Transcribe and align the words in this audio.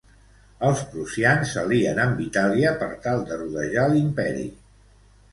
Els 0.67 0.79
prussians 0.93 1.51
s'alien 1.57 2.01
amb 2.03 2.23
Itàlia 2.23 2.71
per 2.79 2.87
tal 3.03 3.21
de 3.27 3.37
rodejar 3.41 3.85
l'imperi. 3.91 4.47